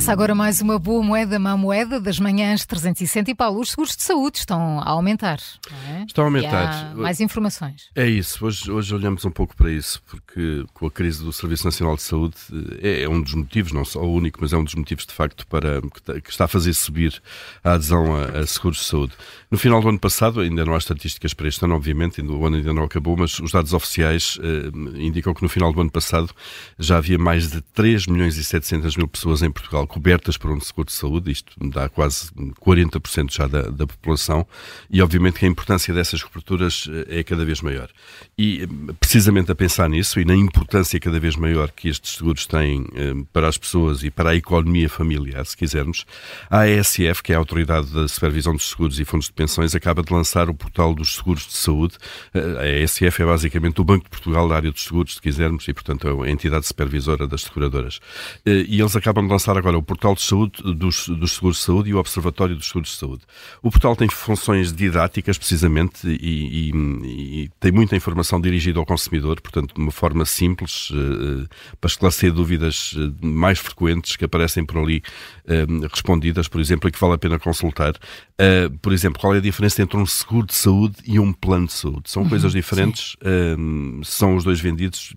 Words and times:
Começa 0.00 0.12
agora 0.12 0.34
mais 0.34 0.62
uma 0.62 0.78
boa 0.78 1.02
moeda, 1.02 1.38
má 1.38 1.54
moeda 1.58 2.00
das 2.00 2.18
manhãs 2.18 2.64
360 2.64 3.32
e 3.32 3.34
Paulo, 3.34 3.60
os 3.60 3.68
seguros 3.68 3.94
de 3.94 4.02
saúde 4.02 4.38
estão 4.38 4.80
a 4.80 4.88
aumentar. 4.88 5.38
É? 5.90 6.04
Estão 6.04 6.24
a 6.24 6.26
aumentar. 6.28 6.94
mais 6.96 7.20
informações. 7.20 7.90
É 7.94 8.08
isso, 8.08 8.46
hoje, 8.46 8.70
hoje 8.70 8.94
olhamos 8.94 9.26
um 9.26 9.30
pouco 9.30 9.54
para 9.54 9.70
isso, 9.70 10.02
porque 10.06 10.64
com 10.72 10.86
a 10.86 10.90
crise 10.90 11.22
do 11.22 11.30
Serviço 11.34 11.66
Nacional 11.66 11.96
de 11.96 12.02
Saúde 12.02 12.34
é, 12.80 13.02
é 13.02 13.08
um 13.10 13.20
dos 13.20 13.34
motivos, 13.34 13.72
não 13.72 13.84
só 13.84 14.00
o 14.00 14.14
único, 14.14 14.38
mas 14.40 14.54
é 14.54 14.56
um 14.56 14.64
dos 14.64 14.74
motivos 14.74 15.04
de 15.04 15.12
facto 15.12 15.46
para 15.46 15.82
que 16.22 16.30
está 16.30 16.46
a 16.46 16.48
fazer 16.48 16.72
subir 16.72 17.22
a 17.62 17.74
adesão 17.74 18.16
a, 18.16 18.38
a 18.38 18.46
seguros 18.46 18.78
de 18.78 18.84
saúde. 18.84 19.12
No 19.50 19.58
final 19.58 19.82
do 19.82 19.88
ano 19.90 19.98
passado, 19.98 20.40
ainda 20.40 20.64
não 20.64 20.74
há 20.74 20.78
estatísticas 20.78 21.34
para 21.34 21.46
este 21.46 21.62
ano, 21.62 21.74
obviamente, 21.74 22.22
o 22.22 22.46
ano 22.46 22.56
ainda 22.56 22.72
não 22.72 22.84
acabou, 22.84 23.18
mas 23.18 23.38
os 23.38 23.52
dados 23.52 23.74
oficiais 23.74 24.38
eh, 24.42 24.98
indicam 24.98 25.34
que 25.34 25.42
no 25.42 25.48
final 25.50 25.74
do 25.74 25.80
ano 25.82 25.90
passado 25.90 26.30
já 26.78 26.96
havia 26.96 27.18
mais 27.18 27.50
de 27.50 27.60
3 27.60 28.06
milhões 28.06 28.38
e 28.38 28.44
700 28.44 28.96
mil 28.96 29.06
pessoas 29.06 29.42
em 29.42 29.50
Portugal 29.50 29.89
cobertas 29.90 30.36
por 30.36 30.52
um 30.52 30.60
seguro 30.60 30.86
de 30.86 30.92
saúde, 30.92 31.32
isto 31.32 31.52
dá 31.68 31.88
quase 31.88 32.30
40% 32.64 33.32
já 33.32 33.48
da, 33.48 33.62
da, 33.62 33.86
população, 33.86 34.46
e 34.88 35.02
obviamente 35.02 35.40
que 35.40 35.44
a 35.44 35.48
importância 35.48 35.92
dessas 35.92 36.22
coberturas 36.22 36.88
eh, 37.08 37.18
é 37.18 37.24
cada 37.24 37.44
vez 37.44 37.60
maior. 37.60 37.90
E 38.38 38.62
eh, 38.62 38.92
precisamente 39.00 39.50
a 39.50 39.54
pensar 39.54 39.88
nisso 39.90 40.20
e 40.20 40.24
na 40.24 40.34
importância 40.34 40.98
cada 41.00 41.18
vez 41.18 41.34
maior 41.34 41.72
que 41.72 41.88
estes 41.88 42.14
seguros 42.14 42.46
têm 42.46 42.86
eh, 42.94 43.14
para 43.32 43.48
as 43.48 43.58
pessoas 43.58 44.04
e 44.04 44.10
para 44.10 44.30
a 44.30 44.36
economia 44.36 44.88
familiar, 44.88 45.44
se 45.44 45.56
quisermos, 45.56 46.06
a 46.48 46.60
ASF, 46.60 47.22
que 47.22 47.32
é 47.32 47.34
a 47.34 47.38
Autoridade 47.38 47.92
da 47.92 48.06
Supervisão 48.06 48.54
dos 48.54 48.68
Seguros 48.68 49.00
e 49.00 49.04
Fundos 49.04 49.26
de 49.26 49.32
Pensões, 49.32 49.74
acaba 49.74 50.02
de 50.02 50.12
lançar 50.12 50.48
o 50.48 50.54
portal 50.54 50.94
dos 50.94 51.16
seguros 51.16 51.46
de 51.46 51.56
saúde. 51.56 51.94
A 52.32 52.84
ASF 52.84 53.22
é 53.22 53.26
basicamente 53.26 53.80
o 53.80 53.84
Banco 53.84 54.04
de 54.04 54.10
Portugal 54.10 54.48
da 54.48 54.54
área 54.54 54.70
dos 54.70 54.84
seguros, 54.84 55.14
se 55.14 55.20
quisermos, 55.20 55.66
e 55.66 55.72
portanto 55.72 56.06
é 56.06 56.28
a 56.28 56.30
entidade 56.30 56.66
supervisora 56.66 57.26
das 57.26 57.42
seguradoras. 57.42 57.98
E 58.46 58.80
eles 58.80 58.94
acabam 58.94 59.26
de 59.26 59.32
lançar 59.32 59.58
agora 59.58 59.79
o 59.80 59.82
portal 59.82 60.14
de 60.14 60.22
saúde 60.22 60.62
dos, 60.74 61.08
dos 61.08 61.32
seguros 61.32 61.58
de 61.58 61.64
saúde 61.64 61.90
e 61.90 61.94
o 61.94 61.98
observatório 61.98 62.54
dos 62.54 62.68
seguros 62.68 62.90
de 62.90 62.96
saúde. 62.96 63.22
O 63.62 63.70
portal 63.70 63.96
tem 63.96 64.08
funções 64.08 64.72
didáticas, 64.72 65.38
precisamente, 65.38 66.06
e, 66.06 66.70
e, 66.70 67.44
e 67.44 67.50
tem 67.58 67.72
muita 67.72 67.96
informação 67.96 68.40
dirigida 68.40 68.78
ao 68.78 68.86
consumidor, 68.86 69.40
portanto, 69.40 69.74
de 69.74 69.80
uma 69.80 69.90
forma 69.90 70.24
simples, 70.24 70.90
uh, 70.90 71.48
para 71.80 71.88
esclarecer 71.88 72.32
dúvidas 72.32 72.94
eh, 72.96 73.26
mais 73.26 73.58
frequentes 73.58 74.16
que 74.16 74.24
aparecem 74.24 74.64
por 74.64 74.78
ali 74.78 75.02
uh, 75.44 75.88
respondidas, 75.92 76.46
por 76.46 76.60
exemplo, 76.60 76.88
e 76.88 76.92
que 76.92 77.00
vale 77.00 77.14
a 77.14 77.18
pena 77.18 77.38
consultar. 77.38 77.92
Uh, 77.92 78.70
por 78.78 78.92
exemplo, 78.92 79.20
qual 79.20 79.34
é 79.34 79.38
a 79.38 79.40
diferença 79.40 79.82
entre 79.82 79.96
um 79.96 80.06
seguro 80.06 80.46
de 80.46 80.54
saúde 80.54 80.96
e 81.06 81.18
um 81.18 81.32
plano 81.32 81.66
de 81.66 81.72
saúde? 81.72 82.10
São 82.10 82.22
uhum, 82.22 82.28
coisas 82.28 82.52
diferentes, 82.52 83.16
são 84.04 84.36
os 84.36 84.44
dois 84.44 84.60
vendidos. 84.60 85.14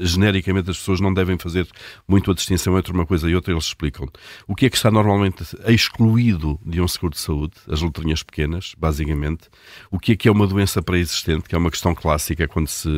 Genericamente, 0.00 0.70
as 0.70 0.78
pessoas 0.78 1.00
não 1.00 1.12
devem 1.12 1.36
fazer 1.38 1.66
muito 2.06 2.30
a 2.30 2.34
distinção 2.34 2.78
entre 2.78 2.92
uma 2.92 3.06
coisa 3.06 3.28
e 3.28 3.31
outra, 3.34 3.52
eles 3.52 3.64
explicam. 3.64 4.08
O 4.46 4.54
que 4.54 4.66
é 4.66 4.70
que 4.70 4.76
está 4.76 4.90
normalmente 4.90 5.44
excluído 5.66 6.58
de 6.64 6.80
um 6.80 6.88
seguro 6.88 7.14
de 7.14 7.20
saúde? 7.20 7.54
As 7.68 7.80
letrinhas 7.80 8.22
pequenas, 8.22 8.74
basicamente. 8.76 9.48
O 9.90 9.98
que 9.98 10.12
é 10.12 10.16
que 10.16 10.28
é 10.28 10.32
uma 10.32 10.46
doença 10.46 10.82
pré-existente, 10.82 11.48
que 11.48 11.54
é 11.54 11.58
uma 11.58 11.70
questão 11.70 11.94
clássica 11.94 12.46
quando 12.48 12.68
se, 12.68 12.88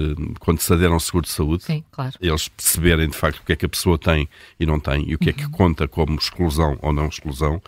quando 0.41 0.61
se 0.61 0.73
adere 0.73 0.93
a 0.93 0.97
um 0.97 1.01
seguro 1.01 1.27
de 1.27 1.33
saúde. 1.33 1.65
Sim, 1.65 1.85
claro. 1.91 2.15
Eles 2.21 2.49
perceberem, 2.49 3.09
de 3.09 3.17
facto, 3.17 3.39
o 3.39 3.45
que 3.45 3.53
é 3.53 3.57
que 3.57 3.67
a 3.67 3.69
pessoa 3.69 3.99
tem 3.99 4.29
e 4.59 4.67
não 4.67 4.81
tem, 4.81 5.09
e 5.09 5.15
o 5.15 5.19
que 5.19 5.27
uhum. 5.27 5.31
é 5.31 5.33
que 5.33 5.45
uhum. 5.45 5.51
conta 5.51 5.89
como 5.89 6.17
exclusão 6.17 6.79
ou 6.83 6.93
não 6.93 7.09
exclusão. 7.09 7.63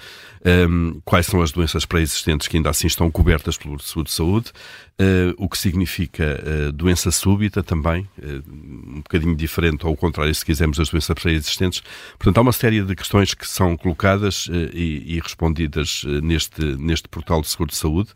Um, 0.44 1.00
quais 1.04 1.26
são 1.26 1.42
as 1.42 1.50
doenças 1.50 1.84
pré-existentes 1.84 2.46
que 2.46 2.56
ainda 2.56 2.70
assim 2.70 2.86
estão 2.86 3.10
cobertas 3.10 3.56
pelo 3.56 3.80
seguro 3.80 4.06
de 4.06 4.12
saúde, 4.12 4.52
uh, 5.00 5.34
o 5.36 5.48
que 5.48 5.58
significa 5.58 6.40
uh, 6.68 6.72
doença 6.72 7.10
súbita 7.10 7.62
também, 7.64 8.08
uh, 8.18 8.75
um 8.96 9.02
bocadinho 9.02 9.36
diferente, 9.36 9.84
ou 9.84 9.90
ao 9.90 9.96
contrário, 9.96 10.34
se 10.34 10.44
quisermos, 10.44 10.78
das 10.78 10.88
doenças 10.88 11.14
pré-existentes. 11.14 11.82
Portanto, 12.18 12.38
há 12.38 12.40
uma 12.40 12.52
série 12.52 12.82
de 12.82 12.94
questões 12.94 13.34
que 13.34 13.46
são 13.46 13.76
colocadas 13.76 14.48
e, 14.72 15.16
e, 15.16 15.20
respondidas 15.20 16.04
neste, 16.22 16.62
neste 16.76 17.08
portal 17.08 17.40
de 17.40 17.48
seguro 17.48 17.70
de 17.70 17.76
saúde. 17.76 18.10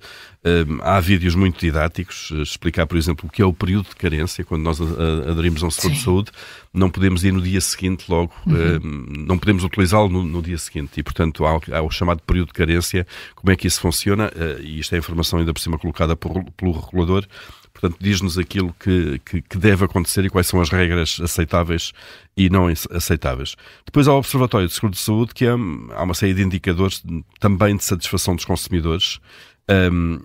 há 0.83 1.01
vídeos 1.01 1.35
muito 1.35 1.61
didáticos, 1.61 2.31
explicar, 2.43 2.87
por 2.87 2.97
exemplo, 2.97 3.29
o 3.29 3.33
que 3.33 3.43
é 3.43 3.45
o 3.45 3.53
período 3.53 3.89
de 3.91 3.97
carência, 3.97 4.45
quando 4.45 4.63
nós 4.63 4.81
aderimos 4.81 5.63
a 5.63 5.67
um 5.67 5.71
seguro 5.71 5.95
Sim. 5.95 5.99
de 5.99 6.05
saúde, 6.05 6.31
não 6.73 6.89
podemos 6.89 7.25
ir 7.25 7.33
no 7.33 7.43
dia 7.43 7.61
seguinte 7.61 8.05
logo, 8.09 8.33
uhum. 8.47 9.07
não 9.27 9.39
podemos 9.39 9.65
utilizá-lo 9.65 10.09
no, 10.09 10.23
no, 10.23 10.41
dia 10.41 10.59
seguinte, 10.59 10.99
e 10.99 11.03
portanto 11.03 11.45
há, 11.45 11.61
há 11.77 11.83
o 11.83 11.91
chamado 11.91 12.23
período 12.23 12.49
de 12.49 12.55
carência, 12.55 13.07
como 13.35 13.53
é 13.53 13.57
que 13.57 13.67
isso 13.67 13.81
funciona, 13.81 14.31
e 14.61 14.79
isto 14.79 14.95
é 14.95 14.99
informação 14.99 15.39
ainda 15.39 15.53
por 15.53 15.61
cima 15.61 15.79
colocada 15.79 16.17
por, 16.17 16.45
pelo 16.53 16.73
regulador, 16.73 17.27
Portanto, 17.81 17.99
diz-nos 17.99 18.37
aquilo 18.37 18.75
que, 18.79 19.19
que, 19.25 19.41
que, 19.41 19.57
deve 19.57 19.87
acontecer 19.87 20.25
e 20.25 20.31
quais 20.31 20.47
são 20.47 20.61
as 20.61 20.69
regras 20.69 21.19
aceitáveis 21.23 21.93
e 22.37 22.51
não 22.51 22.67
aceitáveis. 22.91 23.57
Depois 23.87 24.07
há 24.07 24.13
o 24.13 24.19
Observatório 24.19 24.69
de 24.69 24.75
Seguro 24.75 24.93
de 24.93 24.99
Saúde, 24.99 25.33
que 25.33 25.47
é, 25.47 25.51
há 25.51 26.03
uma 26.03 26.15
série 26.15 26.35
de 26.35 26.43
indicadores 26.43 27.03
também 27.39 27.77
de 27.77 27.85
satisfação 27.85 28.37
dos 28.37 28.45
consumidores. 28.45 29.19
Um, 29.71 30.19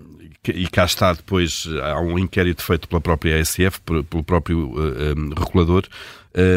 e 0.48 0.68
cá 0.68 0.86
está 0.86 1.14
depois, 1.14 1.68
há 1.82 2.00
um 2.00 2.20
inquérito 2.20 2.62
feito 2.62 2.88
pela 2.88 3.02
própria 3.02 3.40
ASF, 3.40 3.80
pelo 3.82 4.24
próprio 4.24 4.70
uh, 4.70 5.18
um, 5.18 5.30
regulador, 5.30 5.86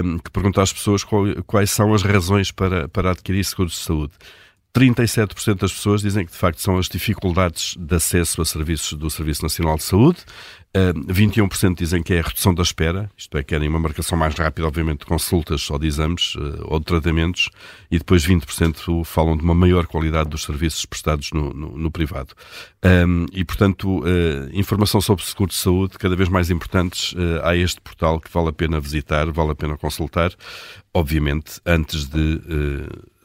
um, 0.04 0.18
que 0.18 0.30
pergunta 0.30 0.60
às 0.60 0.72
pessoas 0.72 1.04
quais 1.46 1.70
são 1.70 1.94
as 1.94 2.02
razões 2.02 2.50
para, 2.50 2.88
para 2.88 3.12
adquirir 3.12 3.44
seguros 3.44 3.72
de 3.72 3.78
saúde. 3.78 4.12
37% 4.74 5.54
das 5.54 5.72
pessoas 5.72 6.02
dizem 6.02 6.24
que 6.24 6.32
de 6.32 6.38
facto 6.38 6.60
são 6.60 6.78
as 6.78 6.88
dificuldades 6.88 7.76
de 7.78 7.96
acesso 7.96 8.40
a 8.42 8.44
serviços 8.44 8.92
do 8.92 9.10
Serviço 9.10 9.42
Nacional 9.42 9.76
de 9.76 9.82
Saúde, 9.82 10.24
21% 10.74 11.76
dizem 11.76 12.02
que 12.02 12.12
é 12.12 12.20
a 12.20 12.22
redução 12.22 12.54
da 12.54 12.62
espera, 12.62 13.10
isto 13.16 13.36
é, 13.38 13.42
querem 13.42 13.68
uma 13.68 13.80
marcação 13.80 14.18
mais 14.18 14.34
rápida, 14.34 14.66
obviamente, 14.66 15.00
de 15.00 15.06
consultas 15.06 15.68
ou 15.70 15.78
de 15.78 15.86
exames 15.86 16.34
uh, 16.34 16.62
ou 16.66 16.78
de 16.78 16.84
tratamentos, 16.84 17.48
e 17.90 17.98
depois 17.98 18.26
20% 18.26 19.04
falam 19.04 19.36
de 19.36 19.42
uma 19.42 19.54
maior 19.54 19.86
qualidade 19.86 20.28
dos 20.28 20.42
serviços 20.42 20.84
prestados 20.84 21.30
no, 21.32 21.52
no, 21.54 21.78
no 21.78 21.90
privado. 21.90 22.34
Um, 22.84 23.26
e, 23.32 23.44
portanto, 23.44 24.00
uh, 24.00 24.04
informação 24.52 25.00
sobre 25.00 25.24
seguro 25.24 25.50
de 25.50 25.56
saúde 25.56 25.98
cada 25.98 26.14
vez 26.14 26.28
mais 26.28 26.50
importantes. 26.50 27.14
Há 27.42 27.56
este 27.56 27.80
portal 27.80 28.20
que 28.20 28.30
vale 28.30 28.48
a 28.48 28.52
pena 28.52 28.78
visitar, 28.78 29.30
vale 29.32 29.52
a 29.52 29.54
pena 29.54 29.76
consultar, 29.76 30.32
obviamente, 30.92 31.60
antes 31.64 32.06
de 32.06 32.40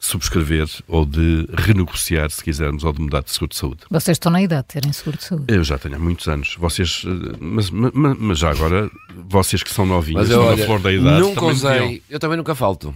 subscrever 0.04 0.68
ou 0.86 1.04
de 1.04 1.48
renegociar, 1.52 2.30
se 2.30 2.42
quisermos, 2.42 2.84
ou 2.84 2.92
de 2.92 3.00
mudar 3.00 3.22
de 3.22 3.30
seguro 3.30 3.50
de 3.50 3.56
saúde. 3.56 3.80
Vocês 3.90 4.16
estão 4.16 4.30
na 4.30 4.42
idade 4.42 4.62
de 4.62 4.74
terem 4.74 4.92
seguro 4.92 5.16
de 5.16 5.24
saúde? 5.24 5.44
Eu 5.48 5.64
já 5.64 5.78
tenho 5.78 5.96
há 5.96 5.98
muitos 5.98 6.26
anos. 6.28 6.56
Vocês, 6.58 7.04
eh, 7.06 7.36
mas, 7.40 7.70
mas, 7.70 7.92
mas 8.18 8.38
já 8.38 8.50
agora, 8.50 8.90
vocês 9.28 9.62
que 9.62 9.70
são 9.70 9.86
novinhos, 9.86 10.28
estão 10.28 10.56
na 10.56 10.64
flor 10.64 10.80
da 10.80 10.92
idade. 10.92 11.20
Nunca 11.20 11.40
também 11.40 11.50
usei, 11.52 12.02
eu 12.10 12.20
também 12.20 12.36
nunca 12.36 12.54
falto. 12.54 12.94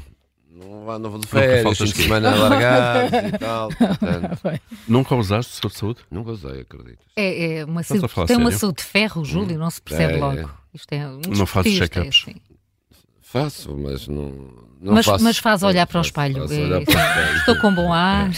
Não, 0.50 0.98
não 0.98 1.10
vou 1.10 1.20
de 1.20 1.26
férias, 1.26 1.78
fim 1.78 1.84
de 1.84 2.02
semana 2.02 2.34
largados 2.34 3.12
e 3.12 3.36
tal. 3.38 3.68
Portanto. 3.68 4.60
Nunca 4.86 5.14
usaste 5.14 5.52
seguro 5.52 5.72
de 5.72 5.78
saúde? 5.78 6.00
Nunca 6.10 6.30
usei, 6.32 6.60
acredito. 6.60 6.98
É, 7.14 7.58
é 7.58 7.64
uma 7.64 7.82
saúde, 7.82 8.06
tem 8.08 8.26
sério? 8.26 8.42
uma 8.42 8.52
saúde 8.52 8.78
de 8.78 8.84
ferro, 8.84 9.24
Júlio, 9.24 9.56
hum. 9.56 9.60
não 9.60 9.70
se 9.70 9.80
percebe 9.82 10.14
é, 10.14 10.16
logo. 10.16 10.50
Isto 10.74 10.92
é 10.92 11.08
um 11.08 11.20
não 11.36 11.46
fazes 11.46 11.76
check-ups? 11.76 12.24
É 12.26 12.30
assim. 12.30 12.40
Faço, 13.30 13.76
mas 13.76 14.08
não. 14.08 14.32
não 14.80 14.94
mas, 14.94 15.04
faço, 15.04 15.22
mas 15.22 15.36
faz 15.36 15.62
olhar 15.62 15.86
para 15.86 15.98
o 15.98 16.00
espelho. 16.00 16.44
É, 16.50 16.84
para 16.84 17.32
Estou 17.36 17.56
com 17.60 17.74
bom 17.74 17.92
ar. 17.92 18.30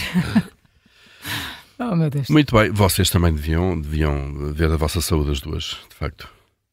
oh, 1.79 1.95
meu 1.95 2.09
Deus. 2.09 2.27
Muito 2.27 2.53
bem, 2.53 2.71
vocês 2.71 3.09
também 3.09 3.33
deviam, 3.33 3.79
deviam 3.79 4.51
ver 4.51 4.69
a 4.69 4.75
vossa 4.75 4.99
saúde, 4.99 5.31
as 5.31 5.39
duas, 5.39 5.77
de 5.89 5.95
facto. 5.95 6.27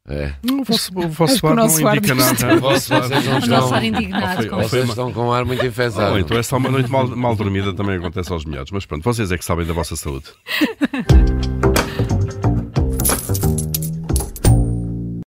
É. 0.09 0.33
O 0.51 0.65
vosso, 0.65 0.91
o 0.97 1.09
vosso 1.09 1.47
ar 1.47 1.55
não 1.55 1.67
indica 1.67 2.15
nada. 2.17 2.57
O 2.57 2.61
vosso, 2.61 2.89
vocês 2.89 3.25
não 3.25 3.39
estão, 3.39 3.75
ar 3.75 3.85
indignado, 3.85 4.49
vocês 4.49 4.89
estão 4.89 5.13
com 5.13 5.29
um 5.29 5.33
ar 5.33 5.45
muito 5.45 5.65
enfesado. 5.65 6.15
Oh, 6.15 6.19
então 6.19 6.37
é 6.37 6.43
só 6.43 6.57
uma 6.57 6.71
noite 6.71 6.91
mal, 6.91 7.07
mal 7.07 7.37
dormida 7.37 7.73
também 7.73 7.99
acontece 7.99 8.33
aos 8.33 8.45
melhores. 8.45 8.73
Mas 8.73 8.85
pronto, 8.85 9.05
vocês 9.05 9.31
é 9.31 9.39
que 9.39 9.45
sabem 9.45 9.65
da 9.65 9.75
vossa 9.75 9.95
saúde. 9.95 10.27